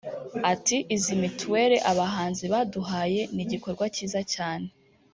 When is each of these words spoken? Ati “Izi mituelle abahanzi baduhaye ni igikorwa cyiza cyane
Ati 0.53 0.77
“Izi 0.95 1.13
mituelle 1.21 1.77
abahanzi 1.91 2.43
baduhaye 2.53 3.21
ni 3.35 3.41
igikorwa 3.45 3.85
cyiza 3.95 4.21
cyane 4.33 4.67